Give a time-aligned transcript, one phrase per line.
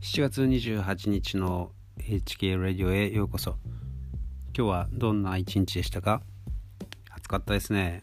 [0.00, 3.56] 7月28日の HK ラディオへようこそ。
[4.56, 6.22] 今日はどんな一日でしたか？
[7.10, 8.02] 暑かったですね。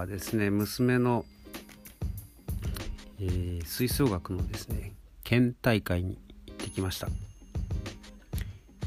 [0.00, 1.26] はですね娘の、
[3.20, 7.08] えー、吹奏楽のですね県大会に行ってきました。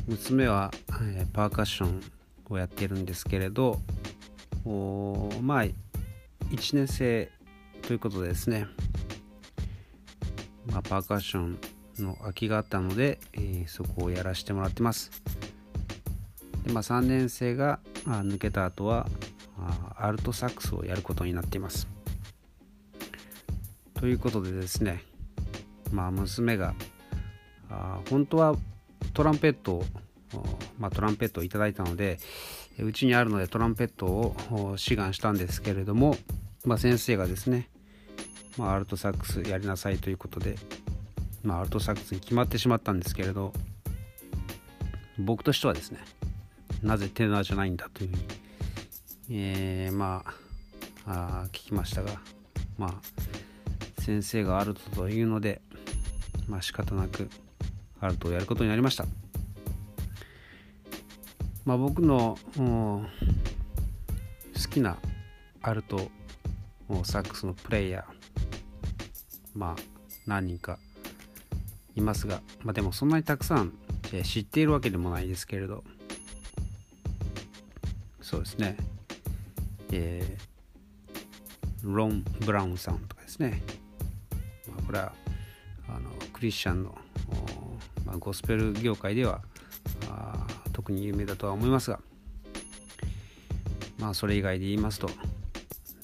[0.07, 0.71] 娘は、
[1.04, 2.02] えー、パーカッション
[2.49, 3.80] をやってるんですけれど
[4.66, 5.76] まあ1
[6.73, 7.32] 年生
[7.84, 8.66] ということでですね、
[10.66, 11.59] まあ、パーカッション
[11.99, 15.12] の空きがあったので、えー、そこをやらせてもらってます。
[16.66, 19.07] で、まあ、3年生が抜けた後は
[19.98, 21.88] アルトサックスをやることになっています。
[23.93, 25.01] ということでですね
[25.91, 26.76] まあ娘が
[27.70, 28.55] あ本当は
[29.13, 29.85] トランペットを、
[30.77, 32.20] まあ、トランペットをいただいたので
[32.79, 36.18] うちにあるのでトランペットを志願したんですけれども、
[36.66, 37.70] まあ、先生がですね、
[38.57, 40.55] まあ、アルトサックスやりなさいということで、
[41.43, 43.54] まあ、アルトサックスに決まってしまったんですけれど
[45.20, 45.99] 僕としてはですね
[46.82, 48.23] なぜテナーじゃないんだというふうに、
[49.29, 50.24] えー、ま
[51.05, 52.12] ああ聞きましたが
[52.77, 55.62] まあ先生がアルトというので
[56.48, 57.29] まあ仕方なく
[57.99, 59.05] アルトをやることになりました。
[61.66, 63.01] まあ、僕の好
[64.69, 64.97] きな
[65.62, 66.09] アルト
[67.06, 68.03] サックスのプレイヤー
[69.56, 69.81] まあ
[70.28, 70.78] 何人か
[71.96, 73.74] いますが、まあ、でもそんなにたくさん
[74.24, 75.84] 知っているわけでもないですけれど
[78.22, 78.75] そうですね
[79.96, 83.62] えー、ロン・ブラウンさんとかですね、
[84.67, 85.13] まあ、これは
[85.88, 86.97] あのクリスチャンの
[88.06, 89.41] まあ、ゴスペル業界では
[90.09, 92.00] あ特に有名だとは思いますが。
[94.00, 95.09] まあそれ以外で言いますと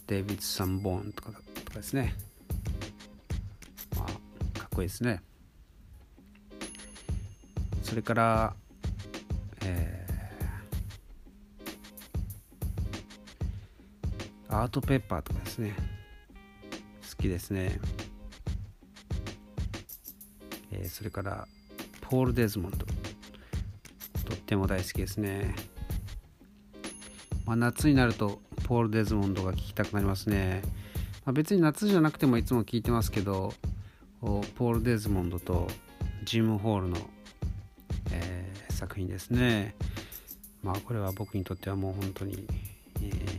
[0.07, 1.31] デイビッド・サンボーンとか
[1.65, 2.15] とかですね。
[3.97, 5.21] まあかっこいいですね。
[7.83, 8.55] それから
[14.49, 15.75] アートペッパーとかですね。
[17.09, 17.79] 好きですね。
[20.71, 21.47] えー、それから
[22.01, 22.85] ポール・デズモンド。
[24.25, 25.55] とっても大好きですね、
[27.45, 30.61] まあ、夏になるとポール・デズモンドが聴きたくなりますね、
[31.25, 33.53] まあ、別に夏じゃなくてもいつも聴いてますけど
[34.21, 35.67] ポール・デズモンドと
[36.23, 36.97] ジム・ホールの、
[38.11, 39.75] えー、作品ですね。
[40.61, 42.45] まあこれは僕にとってはもう本当に、
[43.01, 43.38] えー、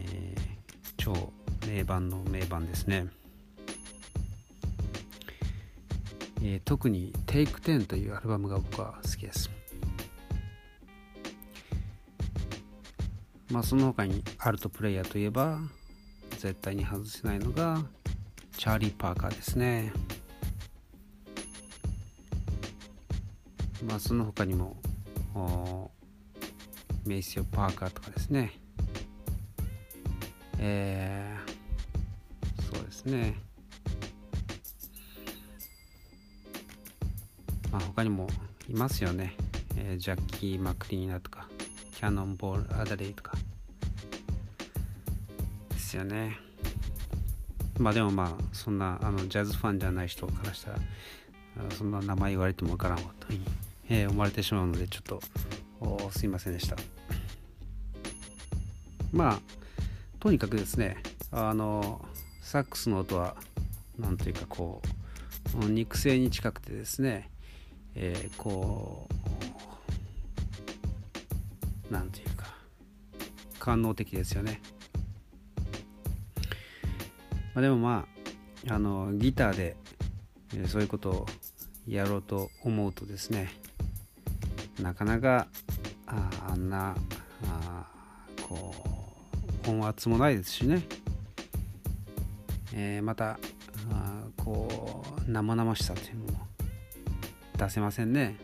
[1.14, 1.32] 超
[1.66, 3.06] 名盤の名盤ですね
[6.42, 9.50] えー、特に Take10 というアルバムが僕は好きです。
[13.50, 15.58] まあその他にアルトプレイヤーといえば
[16.38, 17.82] 絶対に外せないのが
[18.56, 19.92] チャーリー・パーカーですね。
[23.86, 24.80] まあその他にも
[27.04, 28.59] メイシオ・パーカーとかですね。
[30.62, 33.34] えー、そうですね。
[37.72, 38.28] まあ、他にも
[38.68, 39.34] いますよね、
[39.76, 41.48] えー、ジャッキー・マクリーナとか
[41.94, 43.32] キャノンボール・アダレイとか。
[45.70, 46.36] ですよね。
[47.78, 50.78] まあでもまあそんなあのジャズファンじゃない人からしたら
[51.78, 53.28] そんな名前言われてもわからんわと、
[53.88, 55.22] えー、思われてしまうのでちょっと
[56.10, 56.76] すいませんでした。
[59.12, 59.40] まあ
[60.20, 62.04] とにかくですねあの
[62.42, 63.36] サックスの音は
[63.98, 64.80] なんというかこ
[65.62, 67.30] う肉声に近くてですね
[67.94, 69.08] えー、こ
[71.90, 72.46] うなんていうか
[73.58, 74.60] 官能的ですよね、
[77.54, 78.06] まあ、でもま
[78.68, 79.74] ああのギターで、
[80.66, 81.26] そういうことを
[81.88, 83.50] やろうと思うとですね
[84.82, 85.48] なかなか
[86.06, 86.94] ああんな
[87.46, 87.86] あ
[88.46, 88.89] こう
[89.66, 90.82] 音圧もないですしね、
[92.74, 93.38] えー、また
[93.92, 96.46] あこう生々しさというのも
[97.56, 98.36] 出せませんね。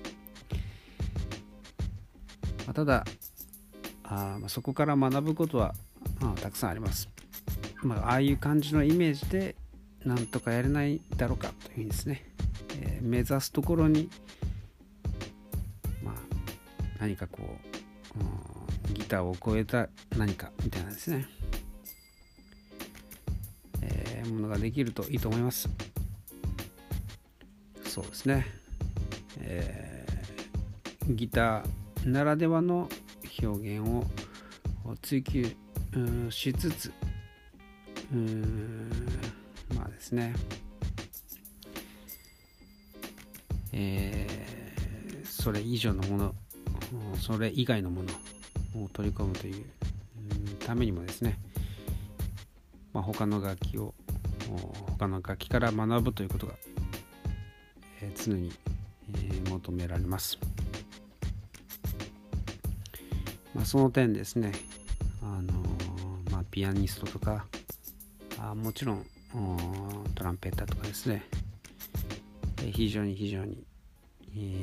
[2.66, 3.04] まあ、ただ
[4.08, 5.74] あ、そこから学ぶことは、
[6.20, 7.08] あ、たくさんあります。
[7.82, 9.56] まあ、ああいう感じのイメージで
[10.04, 12.24] なんとかやれないだろうかというふうにですね、
[12.80, 14.08] えー、目指すところに、
[16.02, 16.14] まあ、
[17.00, 18.55] 何かこう
[18.92, 21.26] ギターを超えた何かみたいなですね、
[23.82, 25.68] えー、ものができるといいと思います。
[27.84, 28.46] そうですね、
[29.38, 32.88] えー、ギターならではの
[33.42, 34.04] 表現を
[35.02, 35.50] 追求
[36.30, 36.92] しつつ
[39.74, 40.34] まあですね。
[43.72, 46.34] えー、それ以上のもの
[47.20, 48.08] それ以外のもの
[48.84, 49.64] を取り込むという
[50.58, 51.38] ためにもですね、
[52.92, 53.94] まあ、他の楽器を
[54.90, 56.54] 他の楽器から学ぶということが、
[58.00, 58.52] えー、常に、
[59.14, 60.38] えー、求められます、
[63.54, 64.52] まあ、その点ですね
[65.22, 65.52] あの
[66.30, 67.46] まあ、ピアニストとか
[68.38, 69.06] あもちろん
[70.14, 71.24] トランペッターとかですね
[72.72, 73.64] 非常に非常に、
[74.36, 74.62] え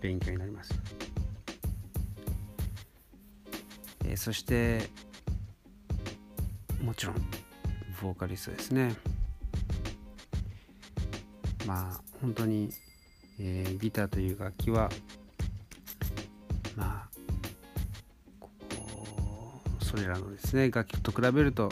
[0.00, 0.74] 勉強になります、
[4.10, 4.90] えー、そして
[6.82, 7.16] もちろん
[8.02, 8.96] ボーカリストですね
[11.64, 12.72] まあ本当に、
[13.38, 14.90] えー、ギターという楽器は
[16.76, 17.08] まあ
[19.80, 21.70] それらのですね楽器と比べると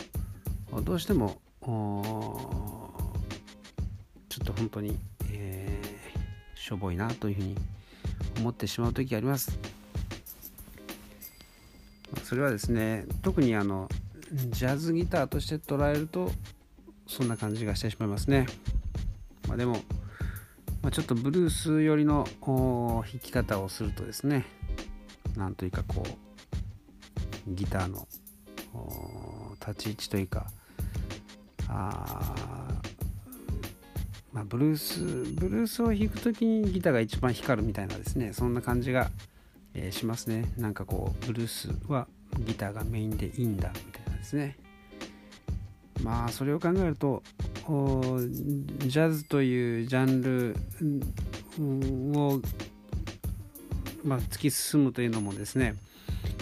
[0.85, 2.93] どうしてもちょ
[4.43, 4.97] っと本当に、
[5.33, 7.57] えー、しょぼいなというふうに
[8.39, 9.78] 思ってしまう時があります。
[12.29, 13.89] それはですね特にあの
[14.51, 16.31] ジャズギターとして捉えると
[17.07, 18.45] そんな感じがしてしまいますね。
[19.49, 19.77] まあ、でも、
[20.83, 24.45] まあ、ちょっとブルース寄りの弾き方をするとですね
[25.39, 28.07] なんというかこうギターの
[29.67, 30.49] 立ち位置というか
[31.67, 32.35] あ
[34.35, 39.11] まあ、ブルースブルースを弾く時にギターが一番光るみたいなですねそんな感じが、
[39.73, 42.07] えー、しますねなんかこうブルースは
[42.39, 44.57] ギターがメインでいいんだみたいなですね
[46.03, 47.23] まあそれを考えると
[47.67, 50.57] ジャズというジャンル
[52.19, 52.41] を、
[54.05, 55.75] まあ、突き進むというのもですね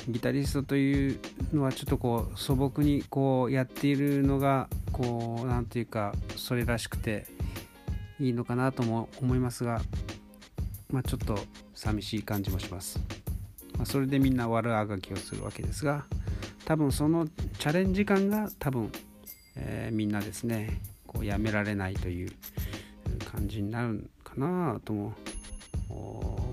[0.09, 1.21] ギタリストという
[1.53, 7.27] のはちょっとこう素朴にこうやっているのがこう何ていうかそれらしくて
[8.21, 9.81] いいのかなとも思いますが、
[10.91, 11.39] まあ、ちょっと
[11.75, 13.01] 寂しい感じもします。
[13.77, 16.07] まあ、それでみんな悪あがきをするわけですが
[16.65, 18.91] 多分そのチャレンジ感が多分、
[19.57, 22.33] えー、みんなですねこうやめられないという
[23.25, 25.15] 感じになるかなとも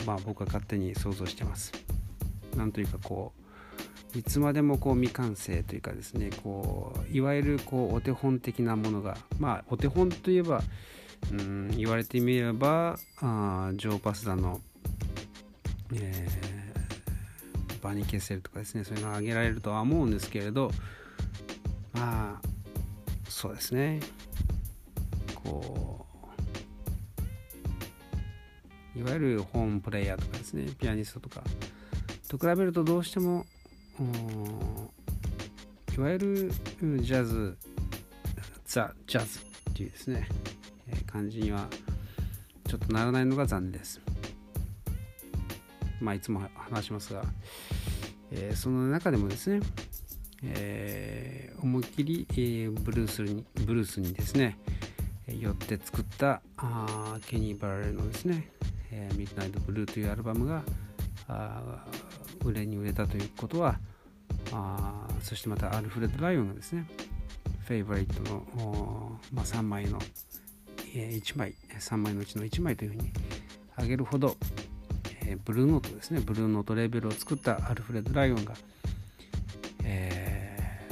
[0.06, 1.72] まあ僕は勝手に想像してます。
[2.56, 3.34] なんというかこ
[4.16, 10.62] ういつまでもこう未完成というかですねこういわゆるこうお手本的なものがまあお手本といえば
[11.32, 14.62] うん言われてみればあジョー・パスダの、
[15.96, 16.53] えー、
[17.84, 20.72] バニ・ケセルとかですねそういうのを挙げられるとは思うんですけれど
[21.92, 22.48] まあ
[23.28, 24.00] そうですね
[25.36, 26.06] こ
[28.96, 31.44] ういわゆるホームプレイヤーとかですねピアニストとか
[32.30, 33.46] と比べるとどうしても
[35.98, 36.52] いわゆる
[37.02, 37.58] ジャズ
[38.66, 39.40] ザ・ジャズ
[39.72, 40.28] っていうですね
[41.06, 41.68] 感じには
[42.68, 44.02] ちょっとならないのが残念です。
[46.02, 47.24] まあいつも話しますが、
[48.36, 49.62] えー、その中でもですね、
[50.44, 54.58] えー、思いっきり、えー、ブルースにブルースにですね
[55.28, 58.50] よって作ったあケニー・バラレのですね
[58.92, 60.64] 「えー、ミッドナイト・ブルー」というアルバムが
[61.28, 61.86] あ
[62.44, 63.80] 売れに売れたということは
[64.52, 66.88] あそしてまたアルフレッド・ライオンがですね
[67.66, 70.00] フェイバリットの、まあ、3枚の
[70.96, 73.12] え1枚3枚のうちの1枚というふうに
[73.76, 74.38] 挙げるほど、
[75.26, 76.20] えー、ブルーノートですね。
[76.20, 78.54] ブルーノートレーベルを作ったアルフレッド・ライオンが、
[79.84, 80.88] え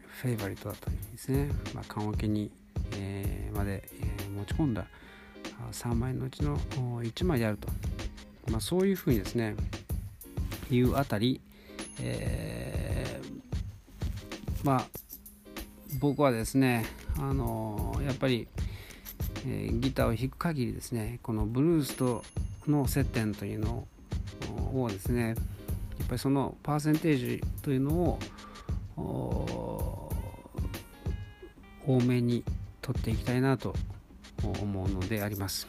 [0.00, 2.50] ー、フェイバリットだというふうにですね、まあ、棺桶に、
[2.96, 4.86] えー、まで、えー、持ち込んだ
[5.72, 7.68] 3枚のうちの1枚であると、
[8.50, 9.56] まあ、そういうふうにですね
[10.70, 11.40] いうあたり、
[12.00, 14.86] えー、まあ
[15.98, 16.84] 僕はですね
[17.18, 18.48] あのやっぱり
[19.48, 22.24] えー、ギターを弾く限りですねこのブルースと
[22.68, 23.86] の接点というの
[24.74, 25.36] をですねやっ
[26.08, 28.18] ぱりそのパーセンテージというのを
[31.86, 32.44] 多めに
[32.82, 33.74] 取っていきたいなと
[34.42, 35.68] 思うのであります。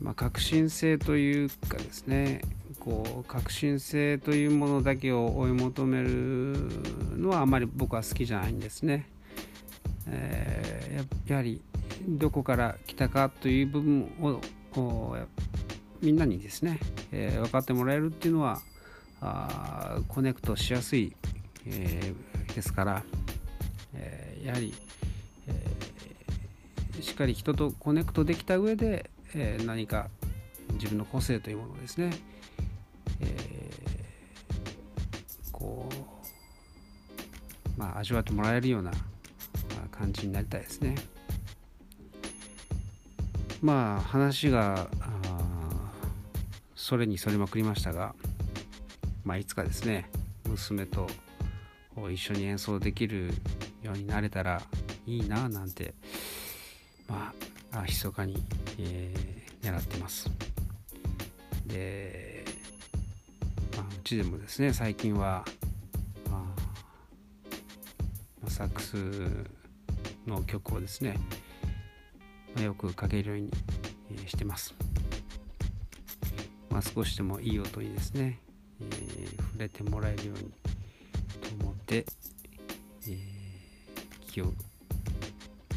[0.00, 2.42] まあ、革新性というかですね
[2.78, 6.08] こう革新性というものだけを追い求める
[7.16, 9.06] のはあまり僕は好きじゃないんですね。
[10.08, 11.60] えー、やはり
[12.06, 14.40] どこから来たかという部分を
[16.02, 16.78] みんなにですね、
[17.12, 18.60] えー、分かってもらえるっていうのは
[19.20, 21.14] あコネクトしやすい、
[21.66, 23.02] えー、ですから、
[23.94, 24.74] えー、やはり、
[25.48, 30.08] えしっかり人とコネクトできた上で、え何か
[30.74, 32.12] 自分の個性というものをですね、
[33.20, 33.70] え
[35.52, 35.88] こ
[37.76, 38.92] うまあ味わってもらえるような
[39.90, 40.94] 感じになりたいですね。
[43.62, 44.88] まあ話が
[46.74, 48.14] それにそれまくりましたが、
[49.24, 50.08] まあ、いつかですね
[50.48, 51.08] 娘と
[52.10, 53.32] 一緒に演奏できる
[53.82, 54.62] ようになれたら
[55.06, 55.94] いいななんて
[57.08, 57.32] ま
[57.72, 58.42] あ密かに、
[58.78, 60.30] えー、狙ってます。
[61.66, 62.44] で、
[63.76, 65.44] まあ、うちでもですね最近は、
[66.30, 66.46] ま
[68.46, 68.96] あ、サックス
[70.26, 71.18] の曲をですね、
[72.62, 73.50] よくかけるように
[74.28, 74.74] してます。
[76.70, 78.38] まあ、少しでもいい音にですね、
[78.80, 80.52] えー、触れてもらえるように
[81.58, 82.04] と思って、
[83.06, 83.18] えー、
[84.30, 84.52] 気を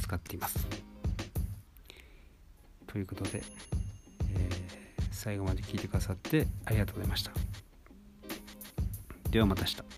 [0.01, 0.67] 使っています。
[2.88, 3.43] ということで、
[4.33, 7.31] えー、最後まで聞いてくださってありがとうございました。
[9.29, 9.88] ではまた明日。